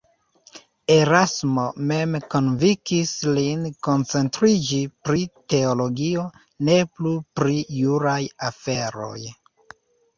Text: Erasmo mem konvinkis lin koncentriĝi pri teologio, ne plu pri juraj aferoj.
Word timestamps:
Erasmo 0.93 1.65
mem 1.91 2.15
konvinkis 2.35 3.13
lin 3.37 3.69
koncentriĝi 3.89 4.81
pri 5.05 5.29
teologio, 5.55 6.27
ne 6.67 6.83
plu 6.97 7.17
pri 7.41 7.65
juraj 7.81 8.21
aferoj. 8.53 9.19